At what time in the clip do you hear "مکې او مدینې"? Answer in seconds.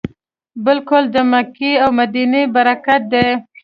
1.31-2.43